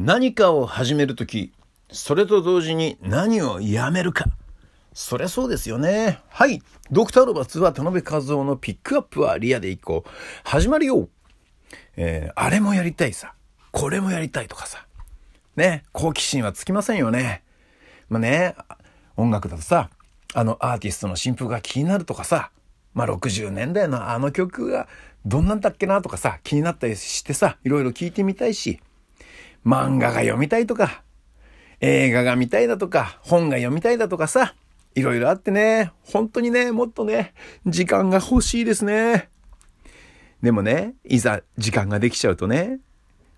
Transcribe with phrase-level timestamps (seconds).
[0.00, 1.52] 何かを始めるとき、
[1.90, 4.26] それと同時に何をやめるか。
[4.94, 6.20] そりゃそうですよね。
[6.28, 6.62] はい。
[6.92, 10.10] ドクターロバツ渡辺和夫のピックアップはリアでいこう。
[10.44, 11.08] 始まるよ。
[11.96, 13.34] えー、あれもやりたいさ。
[13.72, 14.86] これもやりたいとかさ。
[15.56, 15.82] ね。
[15.90, 17.42] 好奇心はつきませんよね。
[18.08, 18.54] まあね、
[19.16, 19.90] 音楽だとさ、
[20.32, 22.52] あのアーティストの新譜が気になるとかさ、
[22.94, 24.86] まあ60年代のあの曲が
[25.26, 28.78] どんなんだっけなとかさ、気になったりしてさ、いろいろ聞いてみたいし、
[29.68, 31.02] 漫画が読みたいとか、
[31.80, 34.54] 映画が見たいだとか、本が読みたいだとかさ、
[34.94, 37.34] いろいろあってね、本当にね、もっとね、
[37.66, 39.28] 時間が欲しいですね。
[40.42, 42.80] でもね、いざ時間ができちゃうとね、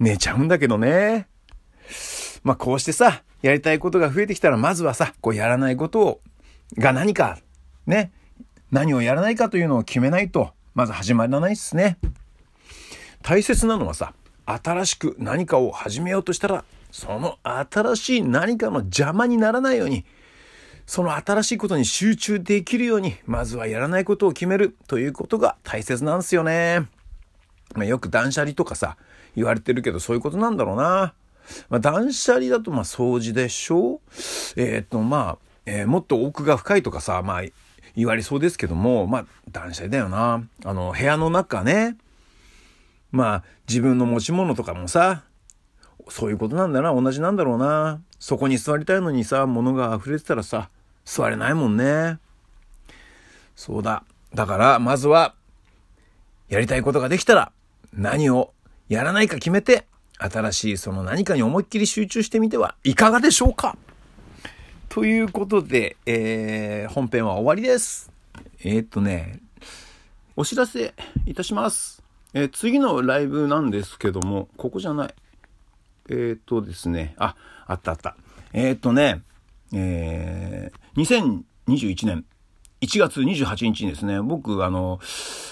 [0.00, 1.28] 寝ちゃうんだけどね。
[2.42, 6.20] まあこうしてさ、やりたいことが増えてきたら、まずはさ、こうやらないことを、
[6.76, 7.38] が何か、
[7.86, 8.10] ね、
[8.72, 11.98] 何をやらないかというのを決めないと、まず始まらないっすね。
[13.22, 14.12] 大切なのはさ、
[14.46, 20.04] 新しく何かを始めようとしたら、その新しい何かの邪魔にならないように、
[20.86, 26.86] その新しいことに集中できるように、まずはやらないことを決めるということが大切なんですよね。
[27.74, 28.96] まあ、よく断捨離とかさ、
[29.34, 31.12] 言われてるけどそういうことなんだろうな。
[31.68, 34.00] まあ、断捨離だとまあ掃除でしょ
[34.56, 37.42] えー、っとまあ、えー、もっと奥が深いとかさ、まあ
[37.96, 40.42] 言われそうですけども、まあ断捨離だよな。
[40.64, 41.96] あの部屋の中ね、
[43.12, 45.24] まあ自分の持ち物とかもさ、
[46.08, 48.00] そういうことなんだな、同じなんだろうな。
[48.18, 50.70] そこに座りたいのにさ、物が溢れてたらさ、
[51.04, 52.18] 座れないもんね。
[53.54, 54.04] そうだ。
[54.34, 55.34] だから、まずは、
[56.48, 57.52] やりたいことができたら、
[57.92, 58.52] 何を
[58.88, 59.86] やらないか決めて、
[60.18, 63.76] 新しいその何かに思いっきり集中してみてはいかがでしょうか
[64.88, 68.10] ということで、えー、本編は終わりです。
[68.60, 69.40] えー、っとね、
[70.36, 70.94] お知らせ
[71.26, 72.02] いたします。
[72.36, 75.14] えー、次のライブなんですけども、ここじゃない。
[76.10, 77.34] えー、っとですね、あ、
[77.66, 78.14] あったあった。
[78.52, 79.22] えー、っとね、
[79.72, 81.42] えー、
[81.72, 82.26] 2021年
[82.82, 85.00] 1月28日にですね、僕、あの、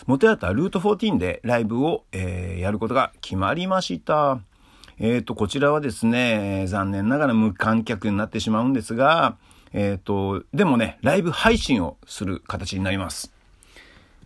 [0.06, 4.40] 元やったルート14でライブを、えー、やることが決まりました。
[4.98, 9.38] えっ、と、こちらはですね、残念ながら無観客になってしまうんですが、
[9.72, 13.32] えっ、と、でもね、ライブ配信をする形になります。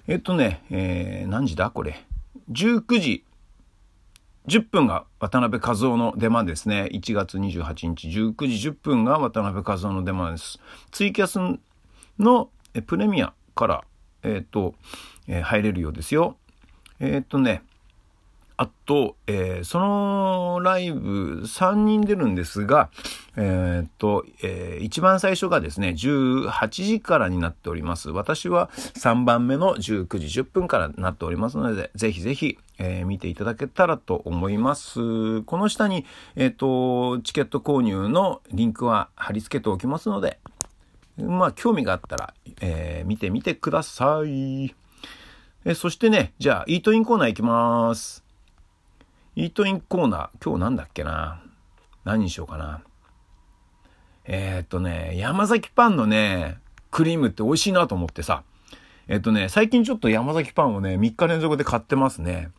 [0.08, 1.70] えっ、とね、え何時だ？
[1.70, 2.07] これ。
[2.50, 3.25] 19時
[4.47, 6.88] 10分が渡辺和夫の出番ですね。
[6.92, 10.59] 1月28日19時10分が渡辺和夫の出番です。
[10.91, 11.38] ツイキャス
[12.19, 12.48] の
[12.86, 13.84] プレミアから、
[14.22, 14.75] えっ、と、
[15.26, 16.38] えー、入れるようですよ。
[16.98, 17.62] えっ、とね、
[18.60, 22.91] あと、えー、そのライブ3人出るんですが、
[23.36, 28.10] えー、っと、えー、一番最初がですね、18時からになっております。
[28.10, 35.42] 私は3番目の19時10分からなっておりますので、ぜひぜひ、えー、見ていただけたらと思います。
[35.42, 36.04] この下に、
[36.34, 40.41] えっと、チケット購入のリンクは貼り付けておきますので、
[41.16, 44.74] まあ、興味があったら、え見てみてください。
[45.64, 48.28] えそしてね、じゃあ、イートインコーナー行きます。
[49.38, 51.41] イートインコーナー、今日なんだっけな？
[52.03, 52.82] 何にしようかな？
[54.25, 56.59] えー、っとね、山崎パンのね、
[56.91, 58.43] クリームって美味しいなと思ってさ。
[59.06, 62.50] えっとね、最近ちょっと山崎パンをね、3日連続で買ってますね。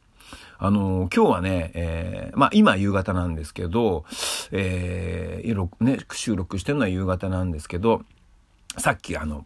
[0.58, 4.06] あのー、今日はね、えー、まあ今夕方なんですけど、
[4.52, 8.04] えー、ね、収録してるのは夕方なんですけど、
[8.78, 9.44] さっきあの、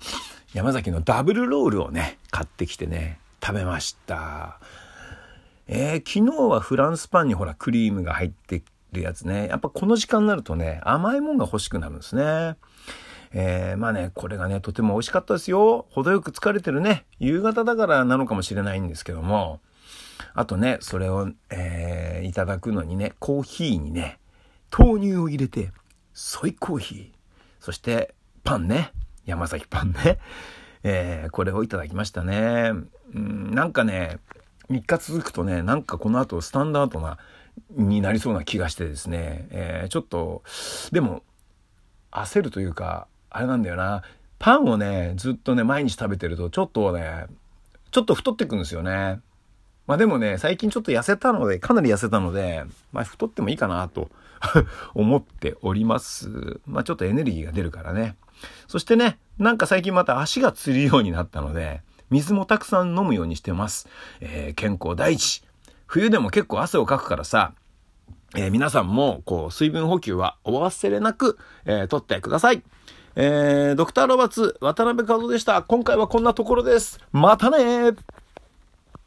[0.53, 4.59] 山崎のダブルロールをね、買ってきてね、食べました。
[5.67, 9.47] えー、昨日はフランスパンにほらクリームが入ってるやつね。
[9.47, 12.57] やっぱこの時間になるとね、甘いもんが欲しくなるんですね。
[13.31, 15.87] えー、まあね、これがね、とても美味しかったですよ。
[15.89, 17.05] 程よく疲れてるね。
[17.19, 19.59] 夕方だからなのかもしれないんですけども。
[20.35, 24.19] あとね、それを、えー、いただくのにね、コーヒーにね、
[24.71, 25.71] 豆乳を入れて、
[26.13, 27.07] ソイコーヒー。
[27.59, 28.13] そして、
[28.43, 28.91] パンね。
[29.25, 30.19] 山崎パンね。
[30.83, 32.71] えー、これをいただきましたね。
[33.15, 34.19] うん、なんかね、
[34.69, 37.17] 3日続くとね、なんかこの後スタンダードな、
[37.71, 40.43] になりそうな気がしてですね、えー、ちょっと、
[40.91, 41.23] でも、
[42.11, 44.03] 焦るというか、あれなんだよな、
[44.39, 47.27] パンをね、ずっとね、毎日食べてると、ちょっとね、
[47.91, 49.19] ちょっと太ってくんですよね。
[49.85, 54.09] まあでもね、最近ちょっと痩せたので、かなり痩せたので、まあ太ってもいいかなと
[54.95, 56.59] 思っております。
[56.65, 58.15] まあちょっとエネルギーが出るからね。
[58.67, 61.81] そしてね、なんか最近また足がつるようになったので、
[62.13, 63.89] 水もたくさん飲むようにしてます。
[64.21, 65.43] えー、健康第一。
[65.87, 67.53] 冬でも結構汗をかくからさ、
[68.35, 72.61] えー、皆さんも、こう、水分補給はお忘れなく、えー、取ってください。
[73.15, 75.63] えー、ドクターロバツ、渡辺和夫でした。
[75.63, 76.99] 今回はこんなところです。
[77.11, 77.93] またね